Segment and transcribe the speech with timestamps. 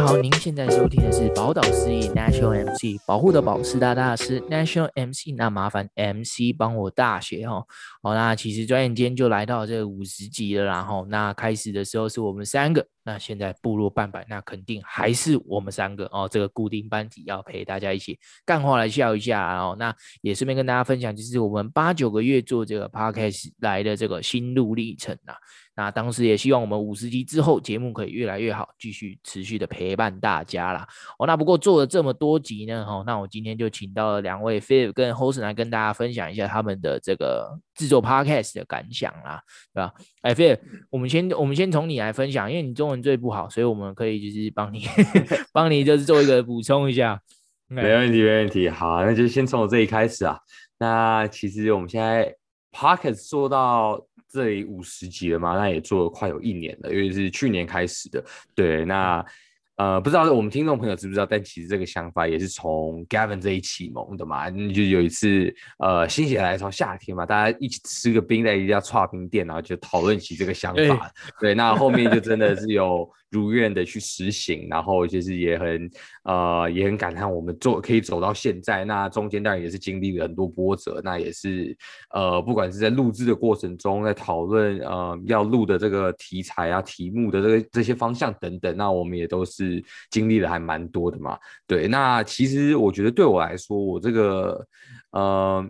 [0.00, 7.64] 好，您现在收听的是宝岛司仪 National MC 保护的宝师大大师 National MC，那麻烦 MC 帮我大写哈。
[8.00, 19.74] 好，那其实转眼间就来到这五十集了，然后那开始的时候是我们三个，那现在步入半百，那肯定还是我们三个哦，这个固定班底要陪大家一起干话来笑一下哦。
[19.78, 25.34] 那也顺便跟大家分享，就是我们八九个月做这个 Podcast 来的这个心路历程啊。
[25.74, 30.84] 那当时也希望我们五十集之后节目可以越来越好，继续持续的陪伴大家啦。
[31.20, 39.40] 哦，那不过做了这么多集呢，哦，那我今天就请到了两位 Philip 跟 Hosen 来跟大家分享一下他们的这个制作 Podcast 的感想啦，
[39.72, 39.94] 对吧？
[40.22, 40.58] 哎，Philip，
[40.90, 44.84] 我们先我们先从你来分享，因为你中文最不好，所以我们可以就是帮你
[45.52, 47.20] 帮你就是做一个补充一下。
[47.66, 48.68] 没问题，没问题。
[48.68, 50.38] 好，那就先从我这里开始啊。
[50.78, 52.34] 那其实我们现在
[52.72, 54.04] Pocket 做到。
[54.30, 58.22] 这里五十集了嘛，那也做了快有一年了，因为是去年开始的。
[58.54, 59.24] 对，那
[59.78, 64.50] 呃，不知道我们听众朋友知不知道，但其实这个想法也是从 Gavin 这一启蒙的嘛。
[64.50, 71.10] 就有一次，呃，心血来潮，夏天嘛，大家一起吃个冰，在一家剉冰店，然后就讨论起这个想法。
[71.40, 73.08] 对，那后面就真的是有。
[73.30, 75.90] 如愿的去实行，然后就是也很
[76.24, 81.76] 呃也很感叹我们做可以走到现在，那中间当然也是经历了很多波折，那也是
[82.14, 91.38] 呃不管是在录制的过程中，在讨论呃要录的这个题材啊、题目的这个这些方向等等，那我们也都是是经历了还蛮多的嘛。
[91.66, 94.66] 对，那其实我觉得对我来说，我这个
[95.10, 95.64] 呃，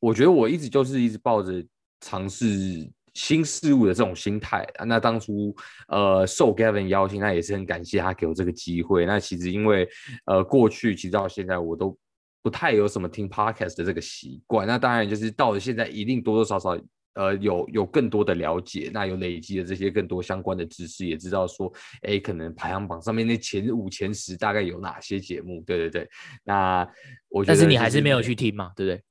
[0.00, 1.64] 我觉得我一直就是一直抱着
[2.00, 2.90] 尝试。
[3.14, 5.54] 新事物的这种心态，那当初
[5.86, 9.06] 呃受 Gavin 邀请，那也是很感谢他给我这个机会。
[9.06, 9.88] 那其实因为
[10.24, 11.96] 呃过去其实到现在我都
[12.42, 16.76] 不太有什么听 Podcast 的这个习惯，那当然就是到了现在一定多多少少
[17.14, 26.08] 呃有有更多的了解，那有累积的这些更多相关的知识，也知道说哎可能排行榜上面那前五前十大概有哪些节目，对对对。
[26.44, 26.88] 那
[27.28, 29.02] 我觉得、就是，但是你还是没有去听嘛，对不对？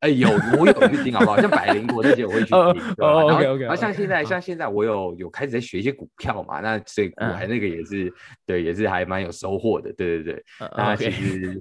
[0.00, 1.40] 哎、欸，有我有去听，好不好？
[1.40, 2.94] 像百灵果这些我会去听，对吧？
[2.96, 3.56] 然后。
[3.56, 8.14] 然后像现在，像现在我有有开始在学一些股票嘛，那所以股海那个也是，
[8.46, 10.44] 对，也是还蛮有收获的，对对对。
[10.76, 11.60] 那其实，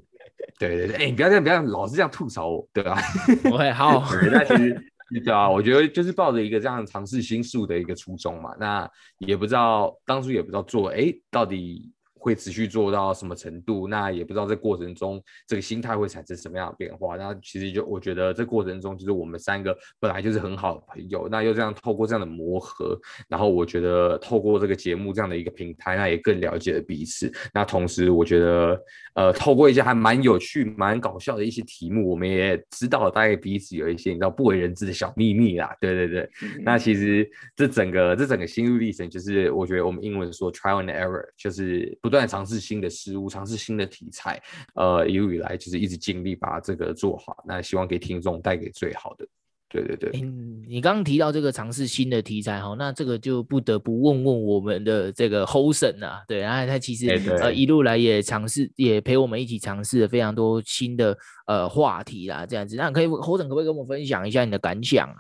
[0.60, 3.02] 对对对，哎，你不要这样，不要老是这样吐槽我，对吧？
[3.42, 4.08] 不会， 好。
[4.32, 4.92] 那其实，
[5.24, 11.92] 对啊，我觉得就是抱着一个这样尝试新事物的一个初衷嘛，那也不知道当初也不知道做，哎，到底。
[12.20, 13.88] 会持续做到什么程度？
[13.88, 17.16] 那也不知道这过程中这个心态会产生什么样的变化。
[17.18, 27.32] 那其实就我觉得这过程中，就是我们三个本来就是很好的朋友，那又这样透过这样的磨合，然后我觉得透过这个节目这样的一个平台，那也更了解了彼此。
[27.54, 28.82] 那同时我觉得，
[29.16, 35.76] 呃，透过一些还蛮有趣、蛮搞笑的一些题目，我们也知道了大概彼此有一些你知道不为人知的小秘密啦。
[35.80, 36.30] 对对对。
[36.44, 42.18] 嗯、那其实这整个这整个心路历程，就是我觉得我们英文说 trial and error，就是不断。
[42.18, 44.42] 在尝试新的事物，尝试新的题材，
[44.74, 47.44] 呃，一路以来就是一直尽力把这个做好。
[47.46, 49.28] 那希望给听众带给最好的。
[49.70, 50.10] 对对对。
[50.20, 57.10] 嗯，你刚刚提到这个尝试新的题材，哈，那这个就不得不问问我们的这个 Hosen 啊，对，然后他其实
[57.40, 62.78] 呃一路来也尝试，也陪我们一起尝试了非常多新的呃话题啦，这样子。
[62.78, 65.20] 那可以 Hosen 可不可以跟我们分享一下你的感想啊？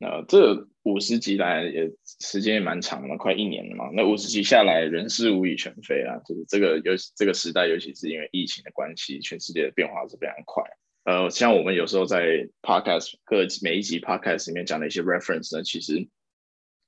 [0.00, 3.90] 呃，这五十集来也时间也蛮长了，快一年了嘛。
[3.94, 10.62] 那五十集下来，人事物以全非啊，就是这个尤这个时代，尤其是因为疫情的关系，全世界的变化是非常快。
[11.04, 16.06] 呃，像我们有时候在 podcast 各每一集 podcast 里面讲的一些 reference 呢，其实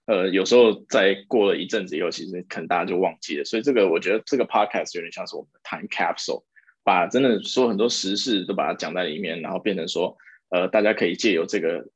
[0.07, 3.45] 呃有时候在过了一阵子以后，其实可能大家就忘记了。
[3.45, 6.45] 所以这个我觉得这个 podcast 有点像是我们的 time capsule，
[6.85, 10.15] 把真的说很多时事都把它讲在里面，然后变成说
[10.51, 11.89] 呃大家可以借由这个。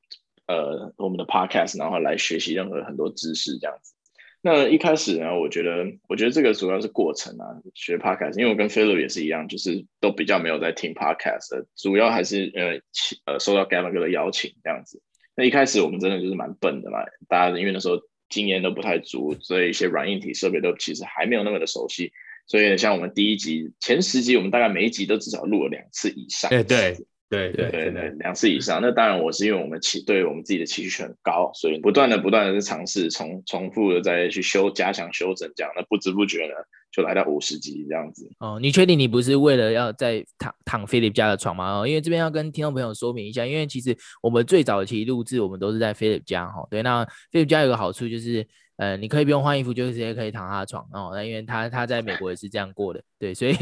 [0.47, 3.93] 呃，我们的 podcast，然后来学习任何很多知识这样子。
[4.41, 15.01] 那一开始呢，我觉得，我觉得这个主要是过程啊，学 podcast，因为我跟 Philip 也是一样，就是都比较没有在听 podcast 的，主要还是呃，呃，受到 Gavin 哥的邀请这样子。
[15.35, 17.99] 那一开始我们真的就是蛮笨的嘛，大家因为那时候
[18.29, 22.13] 经验都不太足，所以一些软硬体设备都其实还没有那么的熟悉。
[22.45, 26.49] 所以像我们第一集前十集，我们大概每一集都至少录了两次以上。
[26.49, 26.95] 对对。
[27.29, 28.79] 对对对对，两次以上。
[28.81, 35.71] 那当然，我是因为我们期对我们自己的期许很高，所以不断的不断的在尝试，重重复的再去修加强修整这样。
[35.75, 36.53] 那不知不觉呢，
[36.91, 38.29] 就来到五十级这样子。
[38.39, 41.81] 哦，你确定你不是为了要在躺躺 Philip 家的床吗？
[41.81, 46.65] 哦，因为这边要跟听众朋友说明一下，因为其实我们最早期录制，我们都是在 Philip 家哈。
[46.69, 48.47] 对，那 Philip 家有个好处就是。
[48.77, 51.11] 呃，你可以不用换衣服，就直接可以躺他的床哦。
[51.13, 53.53] 那因为他他在美国也是这样过的，对，所以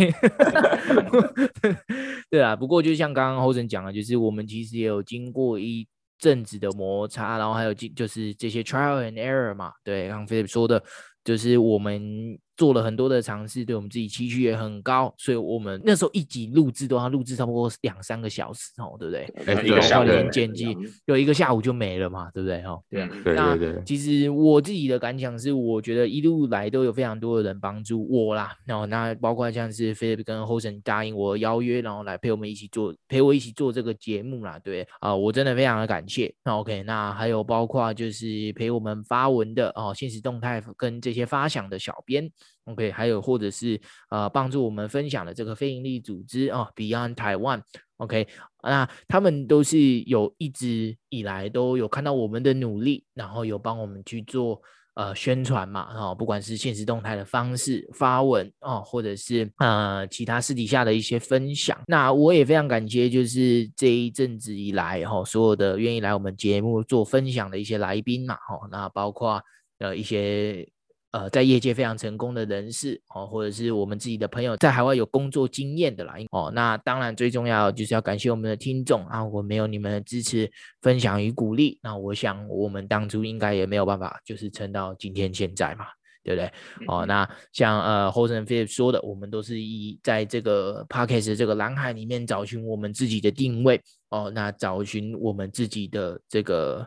[2.29, 2.55] 对啊。
[2.55, 5.87] 不过就像刚刚后生讲的，就是我们其实也有经过一
[6.19, 9.71] 阵子的摩擦，然后还有就是这些 trial and error 嘛。
[9.83, 10.83] 对，刚刚 Philip 说的，
[11.23, 19.23] 就是我们做了很多的尝试，对我们自己期许也很高，所以我们那时候一集录制都要录制差不多两三个小时哦，对不对？
[19.45, 20.75] 哎，一个下午对剪辑，
[21.05, 22.61] 有一个下午就没了嘛，对不对？
[22.61, 23.01] 哈，对
[23.35, 23.83] 啊，对对对。
[23.85, 36.33] 其实我自己的感想是，我觉得一路来都有非常多的人帮助我啦，然后那包括像是 Philip 跟 Hosen 答应我邀约，然后来陪我们一起做，陪我一起做这个节目啦，对啊，我真的非常的感谢。
[36.43, 42.31] 那 OK，那还有包括就是陪我们发文的哦，现实动态跟这些发想的小编。
[42.65, 48.27] OK，还有或者是呃帮助我们分享的这个非营利组织哦，Beyond Taiwan，OK，
[48.63, 54.59] 那他们都是有一直以来都有看到我们的努力，然后有帮我们去做
[54.95, 69.39] 呃宣传嘛，哦，不管是现实动态的方式发文哦，或者是呃其他私底下的一些分享，那我也非常感谢，就是这一阵子以来哈、哦，所有的愿意来我们节目做分享的一些来宾嘛，哦，那包括
[69.77, 70.67] 呃一些。
[71.15, 80.51] 呃，在业界非常成功的人士哦，或者是我们自己的朋友，在海外有工作经验的啦哦，那当然最重要就是要感谢我们的听众啊，我没有你们的支持、
[80.81, 85.85] 分享与鼓励，那我想我们当初应该也没有办法，就是撑到今天现在嘛，
[86.21, 86.51] 对不对？
[86.87, 96.85] 哦，那像呃 Hosen Philip 说的，我们都是以在这个 Podcast 这个蓝海里面找寻我们自己的定位哦，那找寻我们自己的这个。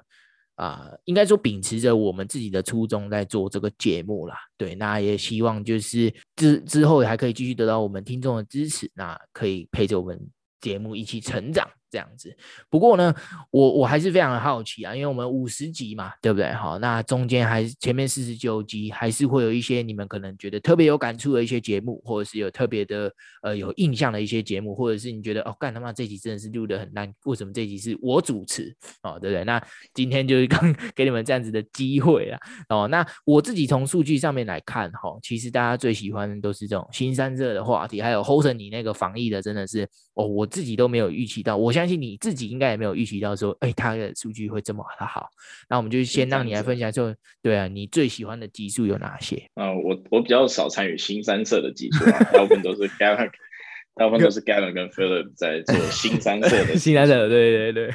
[0.58, 10.20] 啊、应该说秉持着我们自己的初衷在做这个节目啦，对，那也希望就是之之后还可以继续得到我们听众的支持，那可以陪着我们
[10.60, 11.64] 节目一起成长。
[11.90, 12.36] 这样子，
[12.68, 13.14] 不过呢，
[13.50, 16.52] 我我还是非常的好奇啊，因为我们五十集嘛，对不对？
[16.52, 23.10] 好，那中间还前面四十九集，还是会有一些你们可能觉得特别有感触的一些节目，或者是有特别的
[23.42, 28.76] 呃有印象的一些节目，或者是你觉得哦，干他妈这集真的是录的很烂，为什么这集是我主持？
[29.02, 29.44] 哦，对不对？
[29.44, 29.58] 那
[29.94, 32.38] 今天就是刚 给你们这样子的机会啊。
[32.68, 41.72] 哦，那我自己从数据上面来看，哈、哦，其实大家最喜欢的都是这种新三热的话题，还有 Hosen 你那个防疫的，真的是哦，我自己都没有预期到，我。
[41.78, 45.28] 相信你自己应该也没有预期到说，哎，他的数据会这么的好。
[45.70, 49.48] 那我们就先让你来分享说，对啊，你最喜欢的集数有哪些？
[49.54, 53.30] 啊，我我比较少参与新三色的集数啊，大部分都是 Gavin，
[53.94, 57.94] 大部分都是 Gavin 跟 Philip 在做新三色的新三色，对对对。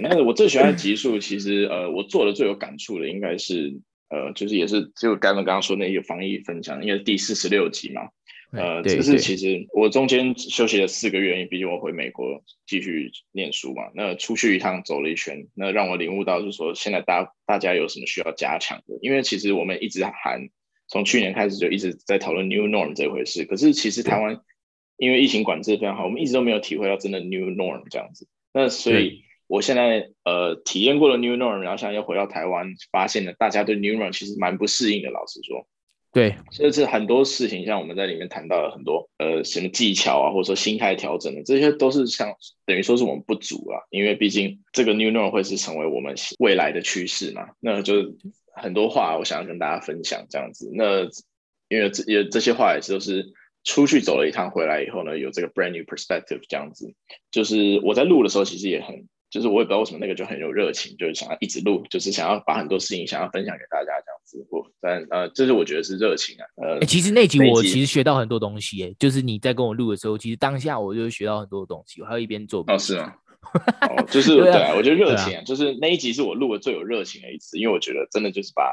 [0.00, 8.02] 那我最喜欢的集数，其实呃，我做的最有感触的，应该是呃，就是也是就 Gavin 刚刚说那个防疫分享，应该是第四十六集嘛。
[8.52, 13.84] 呃，只是其实我中间休息了四个月，因为毕竟我回美国继续念书嘛。
[13.94, 18.98] 那出去一趟走了一圈，那让我领悟到，就是说现在大大家有什么需要加强的？
[19.00, 20.50] 因为其实我们一直喊，
[20.86, 23.46] 从去年开始就一直在讨论 New Norm 这回事。
[23.46, 24.38] 可是其实台湾
[24.98, 28.28] 因为疫情管制非常好，我们一直都没有体会到真的 New Norm 这样子。
[28.52, 35.66] 那所以我现在呃体验过了 New Norm，然后现在又回到台湾，发现了大家对 New Norm 其实蛮不适应的，老实说。
[36.12, 42.34] 对，所以这很多事情，像我们在里面谈到了很多，呃，什么技巧啊，或者说心态调整的，这些都是像
[42.66, 47.48] 等于说是我们不足啊，因为毕竟这个 new norm 会是成为我们未来的趋势嘛。
[47.60, 48.14] 那就
[48.54, 50.70] 很多话，我想要跟大家分享这样子。
[50.74, 51.04] 那
[51.68, 53.32] 因为这也这些话也是都是
[53.64, 56.92] 出去走了一趟回来以后呢，有这个 brand new perspective 这样子。
[57.30, 59.08] 就是我在录的时候，其实也很。
[59.32, 64.46] 就是我也不知道为什么那个就很有热情，就是想要一直录，就是想要把很多事情想要分享给大家这样子。
[64.50, 66.44] 我但呃，这是我觉得是热情啊。
[66.62, 72.62] 呃，欸、其实那集我其实学到很多东西，哎，就是你在跟我录的时候，其实当下我就学到很多东西，我还有一边做。
[72.66, 73.14] 哦，是吗？
[73.88, 78.70] 哦，就是 对啊，我觉得热情，啊，就是那一集是我录的最有热情的一次，因为我觉得真的就是把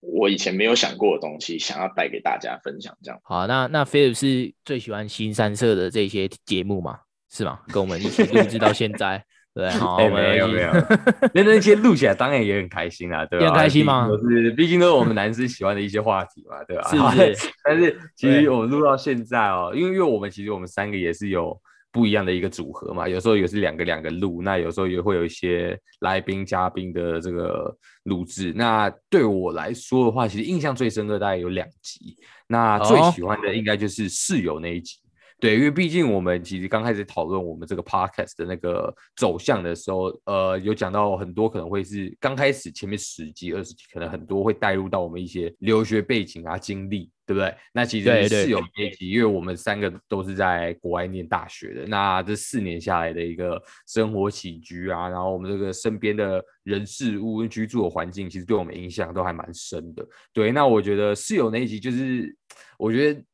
[0.00, 3.20] 我以前没有想过的东西，想要带给大家分享这样。
[3.22, 6.98] 好，那那 Philip 是最喜欢新三色的这些节目嘛？
[7.30, 7.60] 是吗？
[7.68, 9.24] 跟我们一起录制到现在。
[9.54, 10.70] 对， 好，欸、没有没有，
[11.34, 13.46] 那那些录起来当然也很开心啊，对吧？
[13.46, 14.08] 很开心吗？
[14.28, 16.88] 是，毕竟都是我们男生喜欢的一些话题嘛，对吧？
[16.88, 17.50] 是 不是？
[17.64, 28.52] 但是其实我们录到现在哦，因为因为我们其实我们三个也是有不一样的一个组合嘛，有时候也是两个两个录，那有时候也会有一些来宾嘉宾的这个录制。
[28.54, 32.16] 那对我来说的话，其实印象最深刻大概有两集，
[32.46, 34.99] 那最喜欢的应该就是室友那一集。
[35.40, 47.54] 对，因为毕竟我们其实刚开始讨论我们这个 podcast 的那个走向的时候，呃，有讲到很多可能会是刚开始前面十集、二十集，可能很多会带入到我们一些留学背景啊、经历，对不对？
[47.72, 60.06] 那其实是有阶级，因为我们三个都是在国外念大学的，那这四年下来的一个生活起居啊，然后我们这个身边的人事物、居住的环境，其实对我们影响都还蛮深的。
[60.34, 62.36] 对，那我觉得室友那一集就是，
[62.78, 63.24] 我觉得。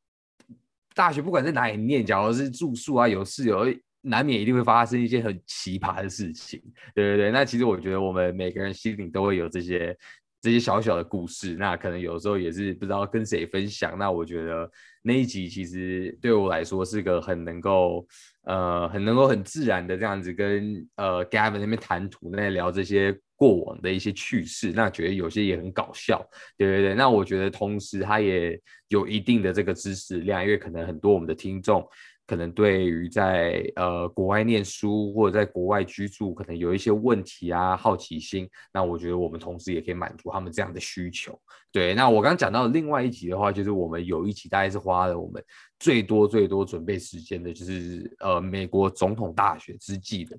[0.97, 3.67] 大学不管在哪里念，假如是住宿啊，有室友，
[4.01, 6.61] 难免一定会发生一些很奇葩的事情。
[6.93, 9.97] 对对对，那其实我觉得我们每个人心里都会有这些。
[10.43, 13.99] 这些小小的故事，那可能有时候也是不知道跟谁分享。
[13.99, 14.71] 那我觉得
[15.03, 18.07] 那一集其实对我来说是个很能够
[18.45, 26.27] 呃很能够很自然的这样子跟呃 Gavin 那边谈吐，那边聊这些过往的一些趣事，那觉得有些也很搞笑，
[26.57, 26.95] 对对对。
[26.95, 31.87] 那我觉得同时他也有一定的这个知识量，因为可能很多我们的听众。
[32.29, 41.41] 可能对于在呃国外念书或者在国外居住，可能有一些问题啊、好奇心，那我觉得我们同时也可以满足他们这样的需求。
[41.71, 45.41] 对，那我刚刚讲到另外一集的话，就是我们有一集大概是花了我们
[45.79, 50.37] 最多最多准备时间的，就是呃美国总统大选之际的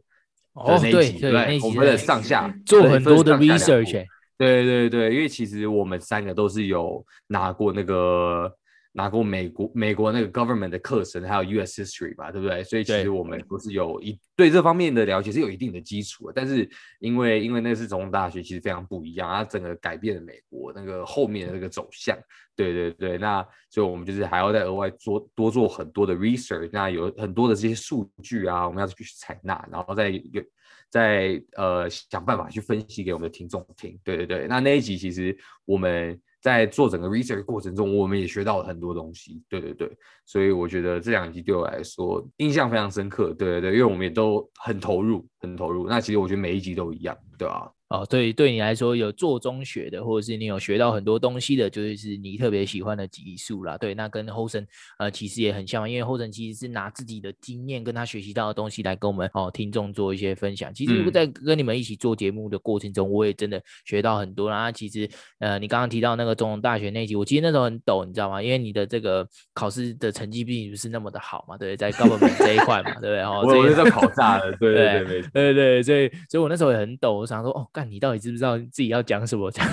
[0.57, 4.05] 哦，对对，我们的上下做很多的 research，
[4.37, 8.51] 对对对，因为其实我们三个都是有拿过那个。
[8.97, 11.83] 拿过美国美国那个 government 的课程，还有 U.S.
[11.83, 12.63] history 吧，对不对？
[12.63, 16.33] 所以其实我们不是有一对这方面的了解是有一定的基础的。
[16.35, 16.67] 但是
[16.99, 22.17] 因为因为那是总统大学，其实非常不一样，它整个改变了美国那个后面的那个走向。
[22.55, 30.43] 对对对，那所以我们就是还要再额外做多做很多的 research，那有很多的这些数据啊，我们要去采纳，然后再有
[30.89, 33.95] 再呃想办法去分析给我们的听众听。
[34.03, 36.19] 对对对，那那一集其实我们。
[36.47, 39.43] 在做整个 research 过程中，我们也学到了很多东西。
[39.49, 39.91] 对对对，
[40.25, 43.33] 所以我觉得这两集对我来说印象非常深刻。
[43.33, 45.87] 对对对，因为我们也都很投入，很投入。
[45.87, 47.69] 那其实我觉得每一集都一样，对吧？
[47.89, 53.77] 哦，对，对你来说有做中学的，或者是你有学到很多东西的，就是你特别喜欢的集数啦。
[53.77, 54.65] 对，那跟 Hosen
[54.99, 60.73] 呃其实也很像，因为 Hosen 其实是拿自己的经验跟他学习到的东西来跟我们哦听众做一些分享。
[60.73, 64.69] 其实如果在跟你们一起做节目的过程中，嗯、我也真的学到很多啦。
[64.69, 68.43] 其实呃，你刚刚提到那个总统大学那一集，我其实那时候很抖，你知道吗？
[68.43, 73.21] 因为你的这个考试的成绩并不是那么的好嘛，对，在 government 这一块嘛，对不对？
[73.21, 78.57] 哦，我我就考炸了，对对对 对对对，所以所以我那时候也很抖，我想说，哦，干，你到底知不知道？
[78.57, 79.71] 自己要讲什么 这样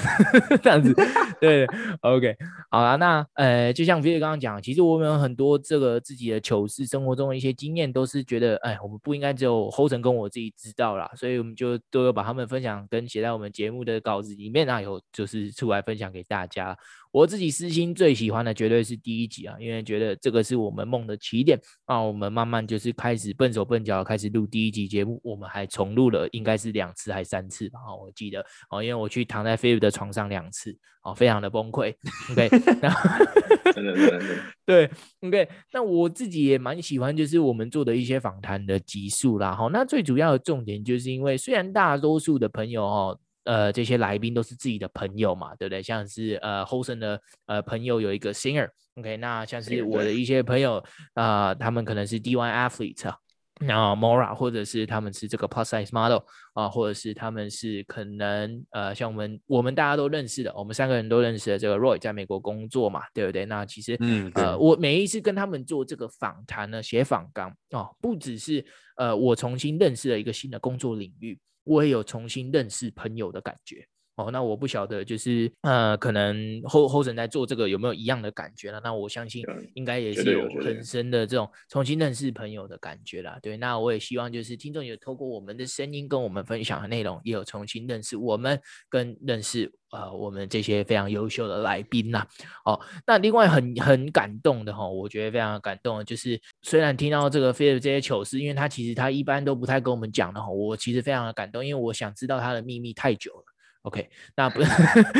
[0.63, 0.95] 这样子，
[1.41, 1.65] 对，
[2.03, 2.37] OK，
[2.71, 16.77] 好了，那呃，就像 Phil 刚刚讲，其实我们有很多这个自己的糗事，生活中的一些经验，都是觉得，哎，我们不应该只有 Hosen 跟我自己知道啦，所以我们就都有把他们分享跟写在我们节目的稿子里面啊，有就是出来分享给大家。
[17.15, 22.01] 我自己私心最喜欢的绝对是第一集啊，因为觉得这个是我们梦的起点啊。
[22.01, 27.79] 我们慢慢就是开始笨手笨脚开始录第一集节目，我们还重录了，应该是两次还三次吧？
[27.87, 31.95] 啊，我记得哦，因为我去躺在菲比的床上两次，哦，非常的崩溃。
[32.33, 32.49] OK，
[32.83, 34.21] 那真的真的
[34.67, 34.91] 对
[35.21, 39.55] ，OK，那我自己也蛮喜欢，就是我们做的一些访谈的集数啦。
[39.55, 43.21] 哈，那最主要的重点就是因为虽然大多数的朋友哦。
[43.45, 45.83] 呃，这些来宾都是自己的朋友嘛，对不对？
[45.83, 49.19] 像是呃，Hosen 的呃朋友有一个 singer，OK，、okay?
[49.19, 50.77] 那像是我的一些朋友
[51.15, 53.17] 啊、呃，他们可能是 D1 athlete 啊，
[53.61, 56.23] 然后 Mora，或者是他们是这个 plus size model
[56.55, 63.45] 啊，或者是他们是可能呃，像我们我们大家都认识的，我们三个人都认识的这个 Roy 在美国工作嘛，对不对？
[63.45, 68.65] 那其实嗯，呃，我每一次跟他们做这个访谈呢，写访纲哦，不只是
[68.97, 71.39] 呃，我重新认识了一个新的工作领域。
[71.65, 73.89] 我也有重新认识朋友的感觉。
[74.17, 78.81] 哦，那我不晓得，就是呃，可能 Hosen 在做这个有没有一样的感觉呢？
[78.85, 79.45] 那我相信
[79.75, 83.39] 应该也是有很深的这种重新认识朋友的感觉啦。
[83.43, 89.73] 对，那我也希望就是听众有透过我们的声音跟我们分享的内容，也有重新认识我们跟认识。
[89.91, 92.27] 呃，我们这些非常优秀的来宾呐，
[92.65, 103.54] 哦，那另外很很感动的哈，我觉得非常感动的，就是虽然听到这个 Phil 这些糗事，因为他其实他一般都不太跟我们讲的哈，我其实非常的感动，因为我想知道他的秘密太久了。
[103.85, 104.71] OK，那不是，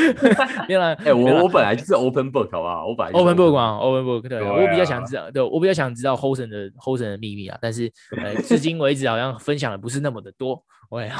[0.67, 2.87] 原来哎，我我本来就是 open book 好不好？
[2.87, 10.63] 我本来 open book 啊，open book，对，我比较想知道，对我比较想知道 Hosen 的 Hosen 的秘密啊，但是呃，至今为止好像分享的不是那么的多。
[10.87, 11.11] 我也，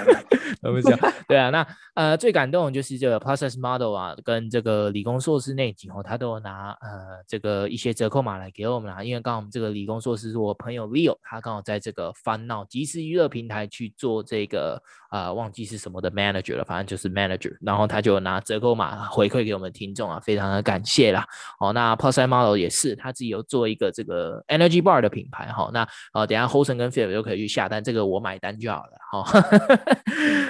[0.62, 21.26] 我们讲，对啊，那呃最感动的就是这个 process model 啊，跟这个理工硕士那集哦，他都有拿呃这个一些折扣码来给我们啊，因为刚好我们这个理工硕士是我朋友 Leo，他刚好在这个 Fun Now 即时娱乐平台去做这个啊、呃、忘记是什么的 manager 了，反正就是 manager，然后他就拿折扣码回馈给我们听众啊，非常的感谢啦。
[21.58, 28.92] 哦，那 process model 也是他自己有做一个这个 energy bar 的品牌哈、哦，那呃等下 Hosen 跟 Phil 就可以去下单，这个我买单就好了。
[29.12, 29.24] 好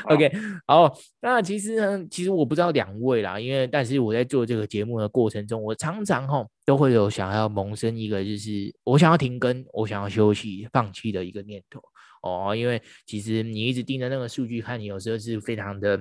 [0.05, 0.31] ，OK，
[0.67, 11.81] 好，那其实呢，其实我不知道两位啦，因为但是我在做这个节目的过程中，我常常哈都会有想要萌生一个，就是我想要停更，我想要休息、放弃的一个念头
[12.23, 15.99] 哦，因为其实你一直盯着那个数据看，你有时候是非常的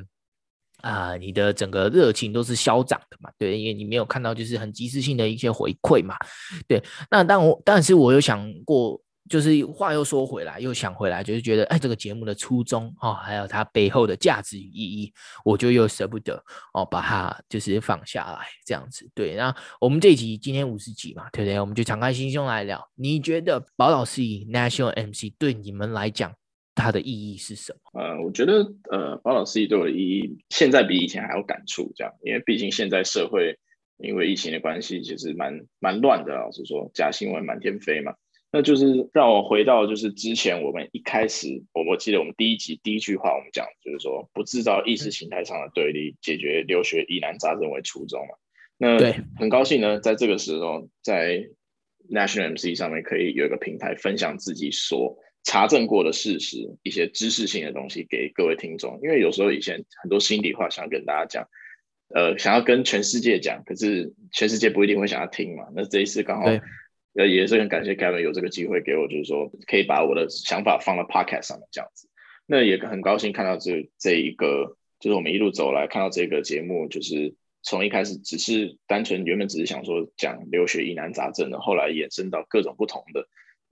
[0.82, 6.16] 啊、你的整个热情都是消长的嘛，对，因为你没有看到就是很及时性的一些回馈嘛，
[6.68, 9.02] 对，那但我但是我有想过。
[9.30, 15.14] 就是话又说回来，又想回来，就是觉得，哎，这个节目的初衷哦，还有它背后的价值与意义，
[15.46, 16.44] 我就又舍不得
[16.74, 19.08] 哦，把它就是放下来这样子。
[19.14, 21.60] 对，那我们这一集今天五十集嘛，对不对？
[21.60, 22.84] 我们就敞开心胸来聊。
[22.96, 26.34] 你觉得宝岛司仪 National MC 对你们来讲，
[26.74, 28.02] 它的意义是什么？
[28.02, 33.60] 呃，我觉得呃，宝岛司仪对我的意义，现在比以前还有感触，这样，因为毕竟现在社会
[34.00, 38.14] 因为疫情的关系，其实蛮蛮乱的，老实说，假新闻满天飞嘛。
[38.52, 48.34] 那就是让我回到，就是之前我们一开始，我我记得我们第一集第一句话，我们讲就是说不制造意识形态上的对立，解决留学疑难杂症为初衷嘛。
[48.78, 51.48] 那对，很高兴呢，在这个时候，在
[52.10, 59.00] National MC 上面可以有一个平台，分享自己所查证过的事实，一些知识性的东西给各位听众。
[59.04, 61.48] 因为有时候以前很多心里话想跟大家讲，
[62.16, 65.66] 呃，想要跟全世界讲，可是全世界不一定会想要听嘛。
[65.76, 66.48] 那这一次刚好。
[67.14, 72.08] 呃，也是很感谢 Kevin 有这个机会给我，就是说可以把我的想法放到 Podcast 上面这样子。
[72.46, 83.28] 那也很高兴看到这这一个，就是我们一路走来看到这个节目，就是从一开始只是单纯原本只是想说讲留学疑难杂症的，后来衍生到各种不同的。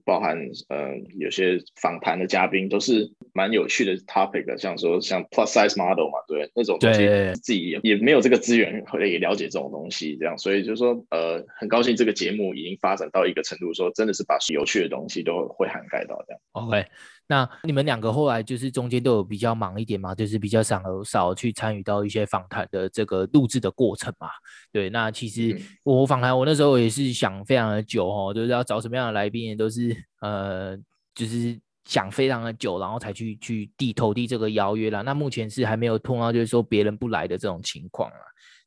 [0.08, 0.38] 包含
[0.68, 7.06] 呃有些访谈的嘉宾都是蛮有趣的 topic 的，像说像 plus size model 嘛，对那种东西
[7.42, 16.40] 自己也也没有这个资源可以了解这种东西，这样，所以就是说呃很高兴这个节目已经发展到一个程度，说真的是把有趣的东西都会涵盖到这样。
[16.52, 16.86] OK。
[17.28, 24.28] 那你们两个后来就是中间都有比较忙一点嘛，就是比较少少去参与到一些访谈的这个录制的过程嘛。
[24.72, 30.74] 对，那其实我访谈我那时候也是想非常的久哦，就是要找什么样的来宾也，都是呃，
[31.14, 35.02] 就是想非常的久，然后才去去递投递这个邀约啦。
[35.02, 38.18] 那目前是还没有碰到就是说别人不来的这种情况啊。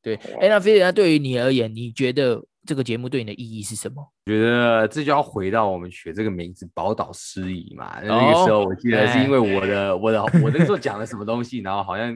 [0.04, 2.44] 对，哎，那飞碟对于你而言，你觉得？
[2.66, 4.08] 这个节目对你的意义是什么？
[4.26, 8.00] 我觉得这就要回到我们学这个名字“宝岛诗仪”嘛。
[8.04, 12.16] 那个时候我记得是因为我的、oh, 我的我那时候讲了什么东西，然后好像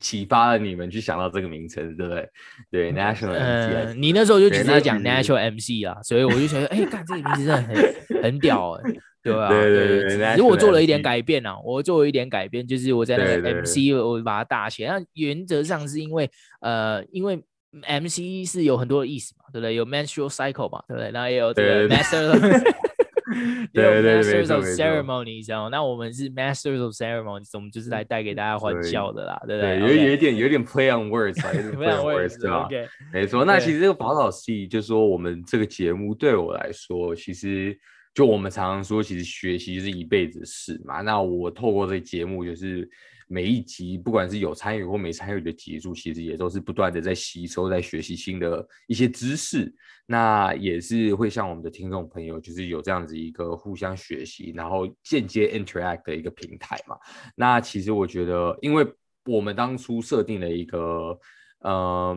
[0.00, 2.28] 启发了你们去想到这个名称，对不对？
[2.70, 3.74] 对，National MC。
[3.74, 9.48] 呃，你那时候就只是在讲 National MC 啊，所以我就觉得，哎，看这个名字真的很 很屌哎，对吧？
[9.48, 10.36] 对对对。
[10.36, 14.86] 如果做了一点改变啊，我做了一点改变，就是我在那个 MC 我把它大写。
[14.86, 16.30] 那原则上是因为
[16.60, 17.42] 呃，因为。
[17.82, 19.74] M C 是有很多的意思嘛，对不对？
[19.74, 21.10] 有 menstrual cycle 嘛，对不对？
[21.10, 22.32] 然后也有这个 master，
[23.74, 25.68] 也有 masters of ceremony，知道吗？
[25.70, 29.80] 那我们是 masters of ceremony，我们就是来带给大家欢笑的啦，对不对？
[29.80, 32.68] 有有一点有点 play on words，play on words，对吧？
[33.12, 33.44] 没错。
[33.44, 37.78] 那其实这个宝岛司仪，就是说我们这个节目对我来说，其实
[38.14, 41.02] 就我们常常说，其实学习是一辈子的事嘛。
[41.02, 42.88] 那我透过这个节目，就是。
[43.28, 49.74] 每一集，不管是有参与或没参与的集数，其实也都是不断的在吸收、在学习新的一些知识。
[50.06, 56.96] 那也是会像我们的听众朋友，就是有这样子一个互相学习，然后间接 interact 的一个平台嘛。
[57.34, 58.86] 那其实我觉得，因为
[59.24, 61.18] 我们当初设定了一个
[61.62, 62.16] 呃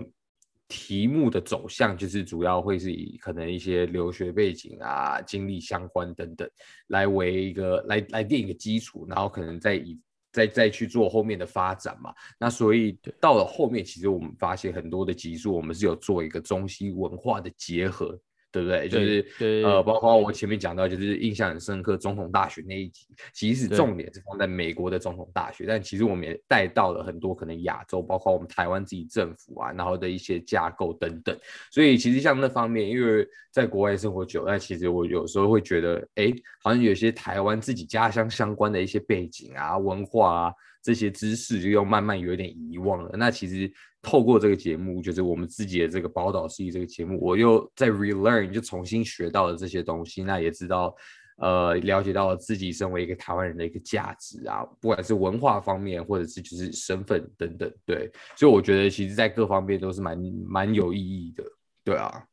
[0.67, 6.47] 题目的走向，就是主要会是以可能一些留学背景啊、经历相关等等
[6.89, 9.99] 来为一个来来定一个基础，然后可能再以。
[10.31, 18.19] 再再去做后面的发展嘛，那所以到了后面，其实我们发现很多的集数，我们是有做一个中西文化的结合。
[18.51, 18.89] 对不对？
[18.89, 31.38] 就是呃，包括我前面讲到，就是印象很深刻，总统大选那一集，其实重点是放在美国的总统大选，但其实我们也带到了很多可能亚洲，包括我们台湾自己政府啊，然后的一些架构等等。
[31.71, 43.11] 所以其实像那方面，因为在国外生活久，但其实我有时候会觉得，哎，好像有些台湾自己家乡相关的一些背景啊、文化啊这些知识，就又慢慢有一点遗忘了。
[43.17, 43.71] 那其实。
[44.01, 50.23] 透过这个节目，就是我们自己的这个宝岛系这个节目，我又在 relearn，就重新学到了这些东西。
[50.23, 50.95] 那也知道，
[51.35, 58.09] 呃，了解到了自己身为一个台湾人的一个价值啊，不管是文化方面，或者是就是身份等等，对。
[58.37, 61.43] 所以我觉得，其实，在各方面都是蛮蛮有意义的，
[61.83, 62.23] 对啊。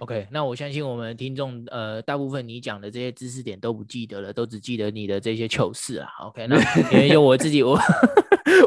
[0.00, 6.08] OK，那我相信我们听众，呃，大部分你讲的这些知识点都不记得了，都只记得你的这些糗事啊。
[6.22, 6.56] OK，那
[6.90, 7.78] 因为就我自己我。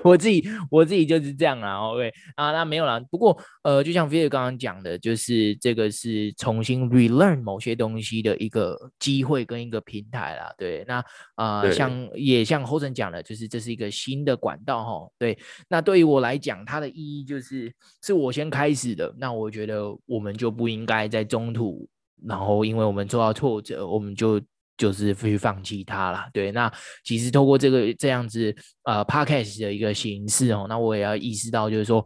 [0.04, 3.00] 我自己我自己就是这样啊，OK 啊，那没有啦。
[3.12, 10.54] 不过呃，就像菲尔刚刚讲的，就是这个是重新 relearn 某些东西的一个机会跟一个平台啦。
[10.58, 11.04] 对，那
[11.36, 15.10] 啊、呃，像也像 Hosen 讲的，就是这是一个新的管道哈。
[15.18, 15.38] 对，
[15.70, 19.14] 那对于我来讲，它的意义就是是我先开始的。
[19.18, 21.88] 那我觉得我们就不应该在中途，
[22.26, 24.42] 然后因为我们受到挫折，我们就。
[24.78, 26.52] 就是去放弃它了，对。
[26.52, 26.72] 那
[27.04, 32.06] 其实透过这个这样子呃 podcast 的一个形式哦，那我也要意识到，就是说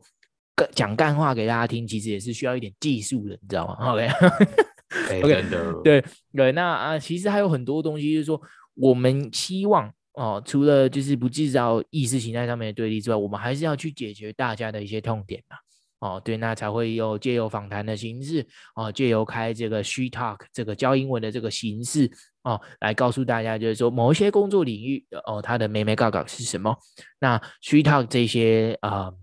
[0.73, 6.03] 讲干话给大家听，其实也是需要一点技术的，你知道吗？OK，OK， 真的，对
[6.34, 8.41] 对，那啊，其实还有很多东西，就是说
[8.75, 15.58] 我们希望哦，除了就是不制造意识形态上面的对立之外，我们还是要去解决大家的一些痛点嘛。
[15.99, 22.08] 哦，对，那才会有借由访谈的形式，哦，借由开这个 She Talk 这个教英文的这个形式，
[22.47, 26.73] 哦，来告诉大家，就是说某一些工作领域，哦，它的眉眉角角是什么？
[27.19, 29.13] 那 She Talk 这些啊、呃、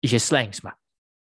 [0.00, 0.76] 一些 slangs 吧。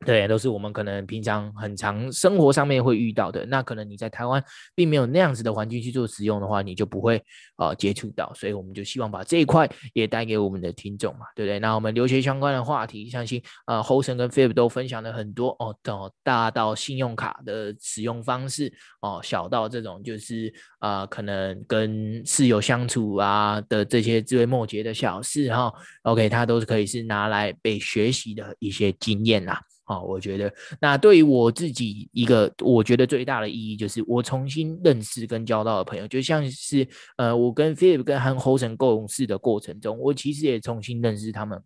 [0.05, 3.45] 对，都是我们可能平常很常生活上面会遇到的。
[3.47, 4.41] 那可能你在台湾
[4.75, 7.21] 并没有那样子的环境去做使用的话，你就不会
[7.57, 8.31] 呃接触到。
[8.35, 11.57] 所以我们就希望把这一块也带给我们的听众嘛，对不对？
[11.59, 29.59] 那我们留学相关的话题，相信呃 Hosen 跟 FIB 都分享了很多哦，到大到信用卡的使用方式哦，小到这种就是呃可能跟室友相处啊的这些枝微末节的小事哈、OK，它都是可以是拿来被学习的一些经验啦。
[29.87, 41.63] 好，我觉得那对于我自己一个，我觉得最大的意义就是我重新认识跟交到的朋友，就像是呃，我跟 Philip 跟韩 Hosen 共事的过程中，我其实也重新认识他们，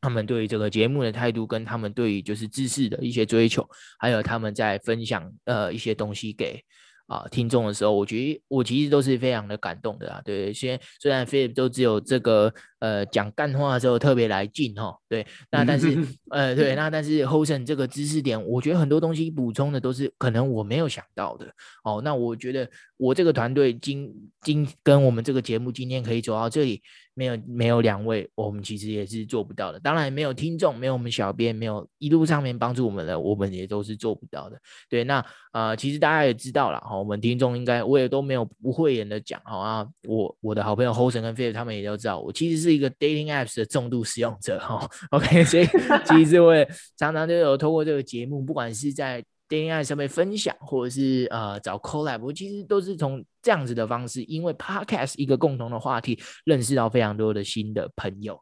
[0.00, 3.68] 他们对于这个节目的态度，跟他们对于就是知识的一些追求，
[3.98, 6.64] 还有他们在分享呃一些东西给。
[7.10, 10.22] 啊，听众的时候，我觉得我其实都是非常的感动的啊。
[10.24, 14.96] 对，虽然虽然 Philip 都只有这个呃讲干话的时候特别来劲哈。
[15.08, 15.98] 对，那但是
[16.30, 21.52] 呃 对，那但是 Hosen 这个知识点，我觉得很多东西补充的都是可能我没有想到的。
[21.82, 24.08] 哦，那我觉得我这个团队今
[24.42, 26.80] 今跟我们这个节目今天可以走到这里。
[27.20, 29.78] 没有没有两位，我们其实也是做不到的。
[29.78, 34.58] 当然没有听众，没有我们小编，没有一路上面帮助我们的，我们也都是做不到的。
[34.88, 44.88] 对，那呃，其实大家也知道了哈，我们听众应该我也都没有不讳言的讲哈啊，我我的好朋友 Hosen 跟 Philip 他们也都知道，我其实是一个 dating apps 的重度使用者哈。
[45.10, 45.66] OK，所以
[46.08, 53.22] 其实我也常常就有透过这个节目，不管是在 dating apps 上面分享，或者是呃找 collab，其实都是从。
[53.42, 58.40] 这样子的方式，因为 Podcast 一个共同的话题，认识到非常多的新的朋友了。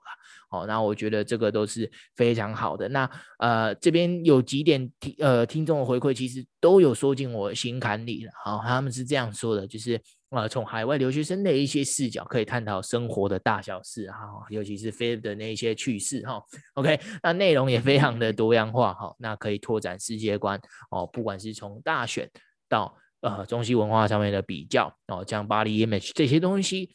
[0.51, 2.89] 好，那我觉得这个都是非常好的。
[2.89, 8.33] 那呃，这边有几点听呃听众的回馈，其实都有说进我心坎里了。
[8.45, 16.43] 好，他们是这样说的，就是呃，从海外留学生的一些视角，可以探讨生活的大小事哈，尤其是 Philip 的那一些趣事哈。
[16.75, 20.61] OK，那内容也非常的多样化哈，那可以拓展世界观
[20.91, 22.31] 哦，不管是从大选
[22.69, 22.97] 到。
[23.21, 26.95] 呃，中西文化上面的比较哦，像巴黎 image 这些东西，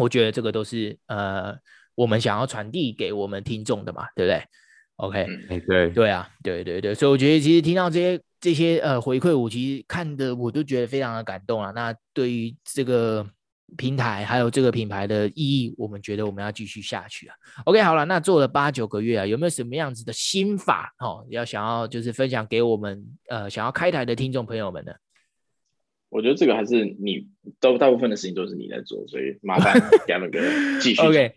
[0.00, 1.54] 我觉得这个都是呃，
[1.94, 4.42] 我们想要传递给我们听众的嘛，对不对
[4.96, 5.26] ？OK，
[5.66, 11.72] 对对啊，对对对，所以我觉得其实听到这些这些呃回馈，我其实看的我都觉得非常的感动啊。
[11.74, 13.26] 那对于这个
[13.76, 17.34] 平台还有这个品牌的意义，我们觉得我们要继续下去啊。
[17.64, 21.26] OK，好了，那做了八九个月啊，有没有什么样子的心法哦？
[21.28, 24.92] 要想要就是分享给我们呃想要开台的听众朋友们呢？
[26.14, 27.26] 我觉得这个还是你
[27.58, 29.74] 都大部分的事情都是你在做，所以麻烦
[30.06, 30.38] Gavin 哥
[30.80, 31.02] 继续。
[31.02, 31.32] OK，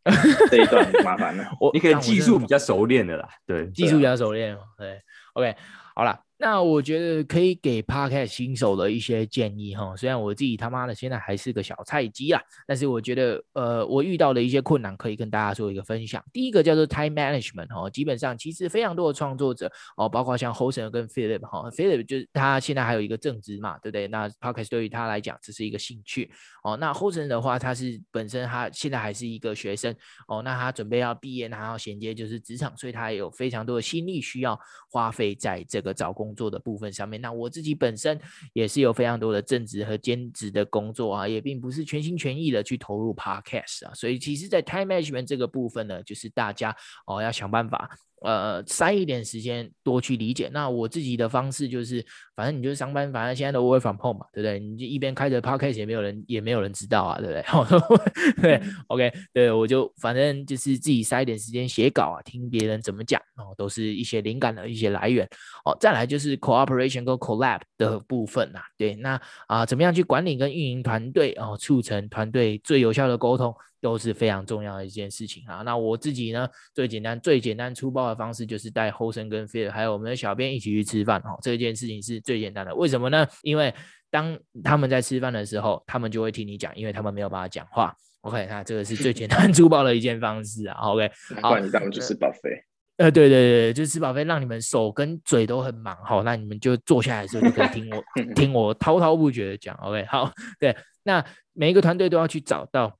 [0.50, 1.44] 这一段麻烦了。
[1.60, 4.56] 我你可以技术比较熟练的啦，对，技术比较熟练。
[4.78, 4.98] 对
[5.34, 5.54] ，OK，
[5.94, 6.23] 好了。
[6.36, 16.22] 那我觉得可以给 Podcast 新手的一些建议哈，虽然我自己他妈的现在还是个小菜鸡啊，但是我觉得呃，我遇到的一些困难可以跟大家做一个分享。
[16.32, 24.08] 第一个叫做 Time Management 哈，基本上其实非常多的创作者哦，包括像 Hosen 跟 Philip 哈，Philip 就是他现在还有一个正职嘛，对不对？
[24.08, 26.28] 那 Podcast 对于他来讲只是一个兴趣
[26.64, 26.76] 哦。
[26.76, 29.94] 那 Hosen 的话，他是本身他现在还是一个学生
[30.26, 34.58] 哦，那他准备要毕业，然后衔接就是职场，所以他也有非常多的心力需要
[34.90, 36.23] 花费在这个找工。
[36.24, 38.18] 工作的部分上面，那我自己本身
[38.54, 46.74] 也是有非常多的正职和兼职的工作啊，也并不是全心全意的去投入 Podcast 啊，所以其实，在 Time Management 这个部分呢，就是大家
[47.06, 47.90] 哦要想办法。
[48.24, 50.48] 呃，塞一点时间多去理解。
[50.52, 54.58] 那我自己的方式就是，反正你就是上班，反正现在都 work from home 嘛，对不对？
[54.58, 58.40] 你就一边开着 podcast，也没有人，也没有人知道啊，对不对？
[58.40, 65.28] 对，OK，对，我就反正就是自己塞一点时间写稿啊，听别人怎么讲哦，都是一些灵感的一些来源
[65.64, 65.76] 哦。
[65.78, 73.54] 再来就是 cooperation 跟 collab 的部分呐、啊，对，那啊，怎么样去管理跟运营团队哦，促成团队最有效的沟通。
[73.84, 75.56] 都是非常重要的一件事情啊。
[75.56, 81.38] 那我自己呢，最简单、最简单粗暴的方式就是带 Hosen 跟 Philip 还有我们的小编一起去吃饭哦。
[81.42, 82.74] 这件事情是最简单的。
[82.74, 83.26] 为什么呢？
[83.42, 83.74] 因为
[84.10, 87.94] 当他们在吃饭的时候，他们就会听你讲，因为他们没有办法讲话。
[88.22, 90.78] OK，那这个是最简单 粗暴的一件方式啊。
[90.80, 91.10] OK，
[91.42, 92.64] 好，你当然就是巴菲。
[92.96, 95.94] 呃，对对对，就是吃巴菲，让你们手跟嘴都很忙。
[96.02, 98.02] 好，那你们就坐下来的时候就可以听我
[98.34, 99.74] 听我滔滔不绝的讲。
[99.76, 102.98] OK，好，对，那每一个团队都要去找到。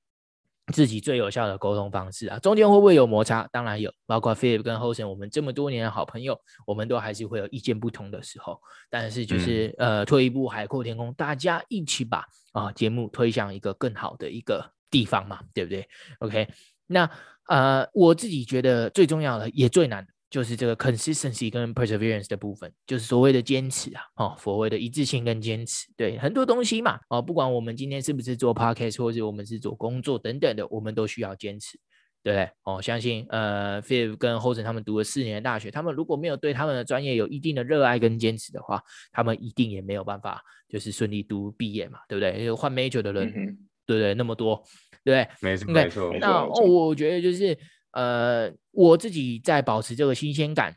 [0.72, 3.46] 自己最有效的沟通方式啊，中间会不会有摩擦？
[3.52, 8.58] 当然有，包括 Philip 跟 Hosen，我们这么多年的好朋友，我们都还是会有意见不同的时候。
[8.88, 15.86] 但是就是、嗯、呃，退一步海阔天空，大家一起把啊节目推向一个更好的一个地方嘛，对不对
[16.20, 16.48] ？OK，
[16.86, 17.10] 那
[17.48, 20.13] 呃，我自己觉得最重要的也最难的。
[20.34, 31.78] 就是这个 consistency 跟 perseverance 的部分，就是所谓的坚持啊，哦，所谓的一致性跟坚持，对很多东西嘛，哦，不管我们今天是不是做 podcast，或者我们是做工作等等的，我们都需要坚持，
[32.20, 32.50] 对不对？
[32.64, 42.32] 哦，相信呃，Phil 跟 Hosen 他们读了四年的大学，他们如果没有对他们的专业有一定的热爱跟坚持的话，他们一定也没有办法就是顺利读毕业嘛，对不对？
[42.40, 44.14] 因为换 major 的人，嗯、对不对？
[44.14, 44.60] 那么多，
[45.04, 45.48] 对不对？
[45.48, 46.16] 没错，没错。
[46.18, 47.56] 那哦，我觉得就是。
[47.94, 50.76] 呃，我自己在保持这个新鲜感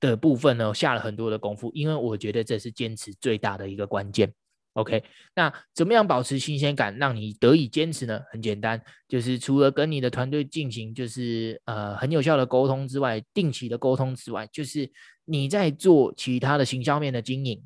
[0.00, 4.32] 的部分呢，下了很多的功夫，因为我觉得这是坚持最大的一个关键。
[4.74, 5.02] OK，
[5.34, 8.20] 那怎么样保持新鲜感，让你得以坚持呢？
[8.30, 14.90] 很简单，就是除了跟你的团队进行就是呃很有效的沟通之外，定期的沟通之外，就是
[15.24, 17.62] 你在做其他的行销面的经营。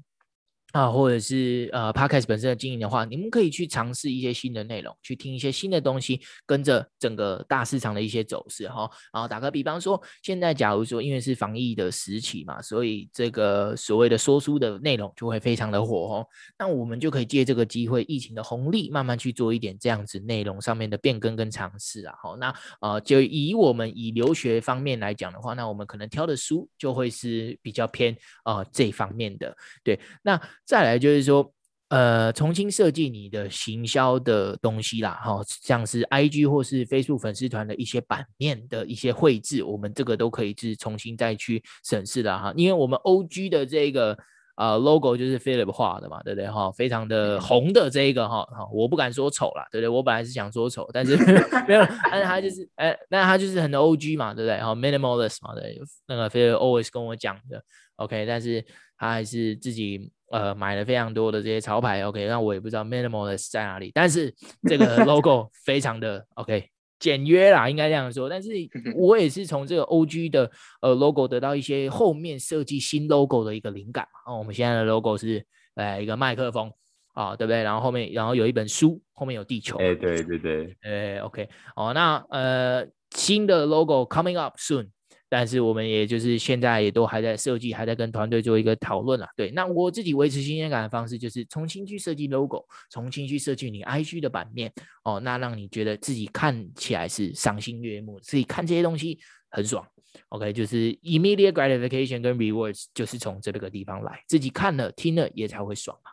[0.75, 8.91] 啊，或者是呃，Podcast 本身的经营的话，你们可以去尝试一些新的内容，去听一些新的东西，跟着整个大市场的一些走势哈。
[9.13, 16.27] 然后打个比方说，现在假如说因为是防疫的时期嘛，所以这个所谓的说书的内容就会非常的火哦。
[16.59, 22.17] 那我们就可以借这个机会，疫情的红利，慢慢去做一点这样子内容上面的变更跟尝试啊。
[22.21, 29.57] 好，那呃，就以我们以留学方面来讲的话，那我们可能挑的书就会是比较偏呃这方面的。
[29.85, 30.41] 对，那。
[30.65, 31.53] 再来就是说，
[31.89, 44.17] 呃，重新设计你的行销的东西啦，哈，像是 IG 或是 Facebook 粉丝团的一些版面的一些绘制，我们这个都可以是重新再去审视的哈，因为我们 OG 的这个
[44.57, 46.73] 呃 logo 就是 Philip 画的嘛，对不对哈？
[46.73, 49.89] 非常的红的这一个哈，哈，我不敢说丑啦，对不对？
[49.89, 51.15] 我本来是想说丑，但是
[51.69, 54.59] 没有，但是他就是，哎，那他就是很 OG 嘛，对不对？
[54.59, 57.63] 哈，minimalist 嘛，对，那个 Philip always 跟我讲的
[57.97, 58.65] ，OK，但是
[58.97, 60.11] 他还是自己。
[60.35, 64.35] 呃，买了非常多的这些潮牌，OK，那我也不知道 minimalist 在哪里，但是
[64.69, 66.69] 这个 logo 非常的 OK
[66.99, 68.29] 简约啦，应该这样说。
[68.29, 68.51] 但是
[68.97, 74.33] 我也是从这个 OG 的呃 logo 得到一些后面设计新 logo 的一个灵感嘛。
[74.33, 75.45] 哦，我们现在的 logo 是
[75.77, 76.73] 呃一个麦克风
[77.13, 77.63] 啊，对不对？
[77.63, 79.77] 然后后面然后有一本书，后面有地球。
[79.79, 84.89] 哎、欸，对对对，哎，OK，哦，那呃新的 logo coming up soon。
[85.37, 89.29] 但是我们也就是现在也都还在设计，还在跟团队做一个讨论啊。
[89.37, 99.19] 对，那我自己维持新鲜感的方式就是重新去设计 logo，重新去设计你 IG 的版面哦，那让你觉得自己看起来是赏心悦目，自己看这些东西
[99.51, 99.85] 很爽。
[100.29, 106.13] OK，就是 immediate gratification 跟 rewards 就是从这个地方来，自己看了听了也才会爽嘛。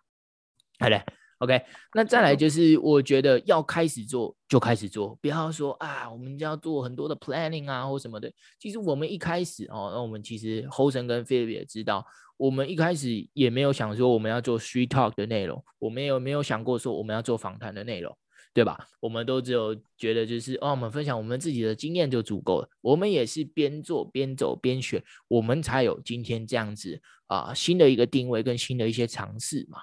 [0.79, 0.99] 好嘞。
[1.41, 1.59] OK，
[1.95, 8.31] 那再来就是我觉得要开始做就开始做，不要说啊，我们要做很多的 planning 啊或什么的。
[8.59, 12.05] 其实我们一开始哦，那我们其实 Hosen 跟 Philip 也知道，
[12.37, 18.15] 我们一开始也没有想说我们要做 street talk 的内容，我们也没有想过说我们要做访谈的内容，
[18.53, 18.77] 对吧？
[18.99, 22.69] 我们都只有觉得就是哦，我们分享我们自己的经验就足够了。
[22.81, 29.79] 我们也是边做边走边学，我们才有今天这样子啊新的一个定位跟新的一些尝试嘛。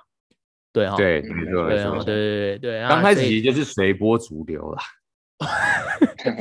[0.73, 1.69] 对哈，对，没错，
[2.05, 4.83] 对对对对，刚开始其实就是随波逐流啦。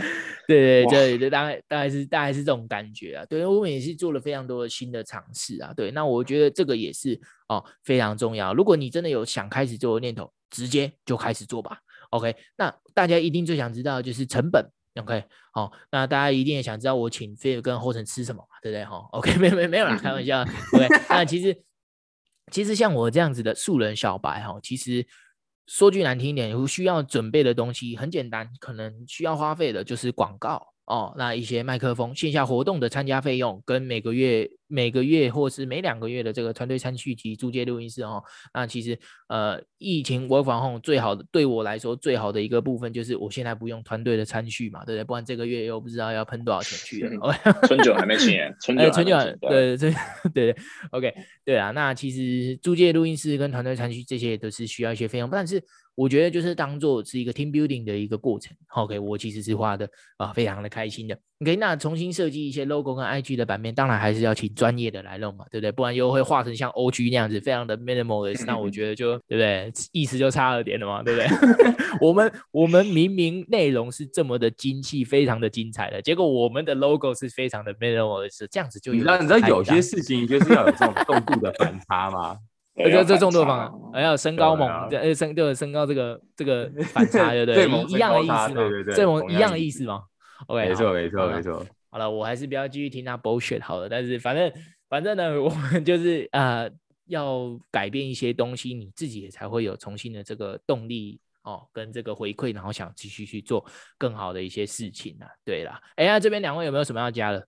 [0.47, 3.25] 对对对对，大概大概是大概是这种感觉啊。
[3.25, 5.73] 对，我们也是做了非常多的新的尝试啊。
[5.75, 8.53] 对，那我觉得这个也是哦非常重要。
[8.53, 11.79] 如果你真的有想开始做的念头，直接就开始做吧。
[12.11, 14.65] OK，那大家一定最想知道的就是成本。
[14.95, 18.57] OK，好，那大家一定也想知道我请 Phil 跟 Hosen 吃什么嘛？
[18.63, 18.85] 对不对？
[18.85, 20.41] 哈，OK，没没没有啦，开玩笑。
[20.41, 21.55] OK，那其实。
[22.51, 25.05] 其实像我这样子的素人小白哈，其实
[25.67, 30.73] 说句难听一点，有需要准备的东西很简单，可能需要花费的就是广告。
[30.87, 38.23] 哦，那一些麦克风、线下活动的参加费用，跟每个月、每个月或是每两个月的这个团队餐叙及租借录音室哦，
[38.53, 38.97] 那其实
[39.27, 45.03] 呃，疫情 work from home 最好的对我来说最好的一个部分就是我现在不用团队的餐叙嘛，对不对？
[45.03, 47.33] 不然这个月又不知道要喷多少钱去了。
[47.67, 49.93] 春酒还没请耶， 春酒，春酒对对
[50.33, 50.55] 对对
[50.91, 55.61] ，OK，对啊，那其实租借录音室跟团队餐叙这些也都是需要一些费用，但是。
[55.97, 61.17] 我觉得就是当做是一个 team building 的一个过程，OK，我其实是画的啊，非常的开心的。
[61.39, 65.71] OK，那重新设计一些 logo 跟 IG 的版面，当然还是要请专业的来弄嘛，对不对？
[65.71, 69.71] 不然又会画成像 OG 那样子，非常的 minimalist，那我觉得就对不对？
[69.91, 71.27] 意思就差了点了嘛，对不对？
[71.99, 82.37] 我们我们明明内容是这么的精细，非常的精彩的，结果我们的 logo 是非常的 minimalist，这样子就有你知道，你知道有些事情就是要有这种动度的反差吗？
[82.77, 87.67] 这这这重度方法，还有身高猛，呃身对身高这个这个 反差，对不对？
[87.87, 90.03] 一样的意思嘛，这种一样的意思嘛
[90.47, 91.65] ？OK，没错没错没错。
[91.89, 93.89] 好了，我还是不要继续听他 bullshit 好了。
[93.89, 94.51] 但是反正
[94.87, 96.69] 反正呢，我们就是呃
[97.07, 103.65] 要改变一些东西，你自己也才会有重新的这个动力哦，跟这个回馈，然后想继续去做
[103.97, 105.25] 更好的一些事情啊。
[105.43, 107.47] 对啦，哎呀，这边两位有没有什么要加的？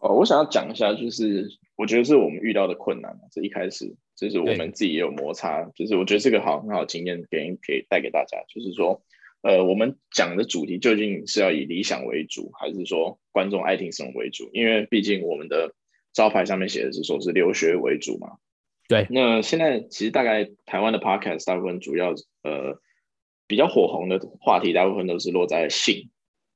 [0.00, 9.02] 哦，我想要讲一下，就是我觉得是我们遇到的困难，这一开始就是我们自己也有摩擦，就是我觉得这个好很好经验给给带给大家，就是说。
[9.42, 14.50] 呃，我们讲的主题究竟是要以理想为主，还是说观众爱听什么为主？
[14.52, 15.72] 因为毕竟我们的
[16.12, 18.38] 招牌上面写的是说是留学为主嘛。
[18.88, 19.06] 对。
[19.08, 22.80] 那现在其实大概台湾的 podcast 大部分主要呃
[23.46, 26.10] 比较火红的话题，大部分都是落在性、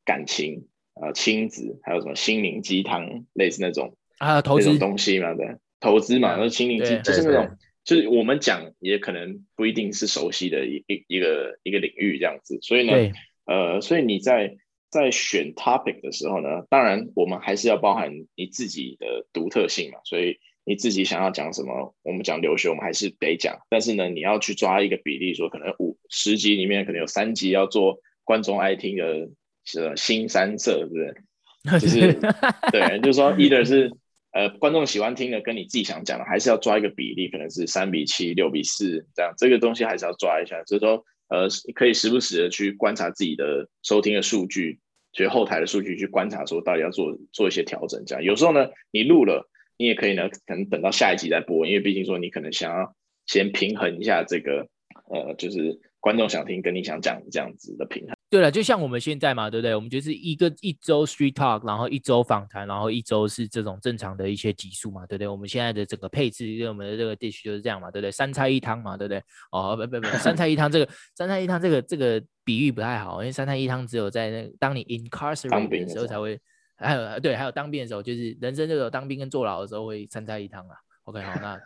[0.05, 7.57] 感情、呃亲子，还有什么心灵鸡汤，类似那种啊投资东西嘛，对，投资嘛，那心灵鸡就是那种。
[7.83, 13.11] 就是我们讲也可能不一定是熟悉的一一一个一个领域这样子，所以呢，
[13.47, 14.59] 呃，所以你在
[14.91, 29.31] 在选 topic 的时候呢，当然我们还是要包含你自己的独特性嘛，所以你自己想要讲什么，我们讲留学，我们还是得讲，但是呢，你要去抓一个比例，说可能五十集里面可能有三集要做观众爱听的
[29.65, 31.81] 是新三色，对不对？
[31.81, 32.13] 就是
[32.71, 33.91] 对，就是说，either 是。
[34.33, 40.63] 呃，观众喜欢听的跟你自己想讲的，还是要抓一个比例，可能是三比七、六比四这样，这个东西还是要抓一下。
[40.67, 44.79] 所以说，呃，可以时不时的去观察自己的收听的数据，
[45.13, 48.05] 所以后台的数据去观察，说到底要做做一些调整。
[48.07, 52.95] 这样，有时候呢，你录了，你也可以呢，可能等到下一集再播，因为毕竟说你可能想要
[53.27, 54.69] 先平衡一下这个，
[55.11, 58.15] 呃，就是观众想听跟你想讲这样子的平衡。
[58.31, 59.75] 对了，就像我们现在嘛，对不对？
[59.75, 65.27] 我们就是一个一周 street talk，然后一周访谈，然后一周是这种正常的一些集数嘛，对不对？
[65.27, 68.11] 我们现在的整个配置，跟我们的这个 dish 就是这样嘛，对不对？
[68.13, 69.21] 三菜一汤嘛，对不对？
[69.51, 76.41] 哦，不不不，三菜一汤这个三菜一汤这个这个比喻不太好，因为三菜一汤只有在那当你 incarcerated 的时候才会，
[76.77, 80.77] 还有对，还有当兵的时候，就是人生就有当兵跟坐牢的时候会三菜一汤啊。
[81.03, 81.61] OK，好，那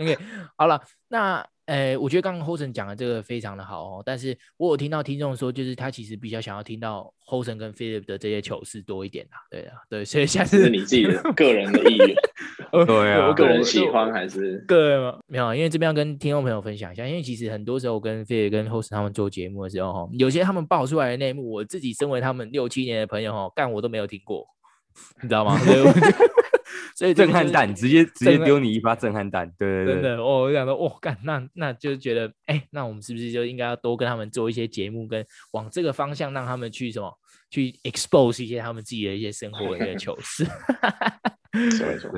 [0.02, 0.18] OK
[0.56, 1.46] 好了，那。
[1.66, 12.14] 诶，我觉得刚刚 Hosen 讲的这个非常的好哦，但是我有听到听众说，就是他其实比较想要听到 Hosen 跟 Philip 的这些糗事多一点啊，对啊，对，所以下次是你自己的 个人的意愿，
[12.86, 15.18] 对啊，我个人喜欢还是个人吗？
[15.26, 24.46] 没有，因为这边要跟听众朋友分享一下，因为其实很多时候我跟 Philip 跟 Hosen 他们做节目的时候，哈，有些他们爆出来的内幕，我自己身为他们六七年的朋友，哈，干我都没有听过，
[25.22, 25.58] 你知道吗？
[26.94, 37.12] 所以震撼弹，直接直接丢你一发震撼弹，对对对，真的，我想说，哦，干，那那就觉得，哎、欸，那我们是不是就应该要多跟他们做一些节目，跟往这个方向让他们去什么，
[37.50, 40.46] 去 expose 一些他们自己的一些生活的一些 糗事。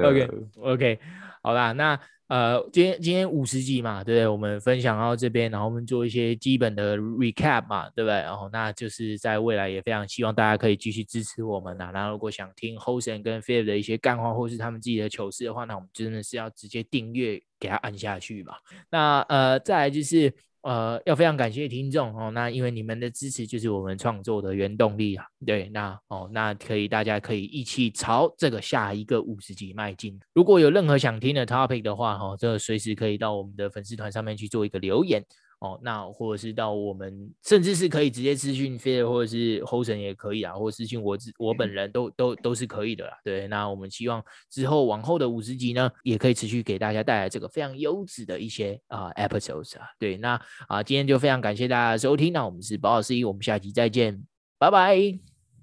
[0.04, 0.28] OK
[0.60, 0.98] OK，
[1.46, 1.96] 好啦，那。
[2.28, 4.26] 呃，今天今天五十集嘛，对不对？
[4.26, 8.16] 我们分享到这边，然后我们做一些基本的 recap 嘛，对不对？
[8.16, 11.92] 然后那就是在未来也非常希望大家可以继续支持我们呐。
[11.94, 18.54] 然后如果想听 Hosen 跟 Philip 的一些干话，或是他们自己的糗事的话，那我们真的是要直接订阅给他按下去嘛。
[18.90, 20.34] 那呃，再来就是。
[20.66, 25.24] 呃，要非常感谢听众哦，那因为你们的支持就是我们创作的原动力啊。
[25.46, 30.18] 对，那哦，那可以大家可以一起朝这个下一个五十集迈进。
[30.34, 35.24] 如果有任何想听的 topic 的话，哈，这随时可以到我们的粉丝团上面去做一个留言。
[35.60, 43.12] 哦，那或者是到我们，甚至是可以直接私讯 Phil 或者是 Hosen 也可以啊，或者私讯我自我本人都都都是可以的啦。
[43.24, 49.86] 对，那我们希望之后往后的五十集呢，也可以持续给大家带来这个非常优质的一些啊、呃、episodes 啊。
[49.98, 50.38] 对，那
[50.68, 54.22] 啊今天就非常感谢大家的收听，那我们是宝岛司仪，我们下期再见，
[54.58, 55.18] 拜拜，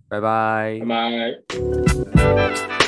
[0.10, 1.44] 拜拜，拜
[2.16, 2.83] 拜。